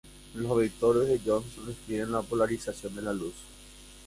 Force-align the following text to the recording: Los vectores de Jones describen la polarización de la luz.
Los 0.33 0.57
vectores 0.57 1.07
de 1.07 1.21
Jones 1.23 1.63
describen 1.63 2.11
la 2.11 2.23
polarización 2.23 2.95
de 2.95 3.03
la 3.03 3.13
luz. 3.13 3.35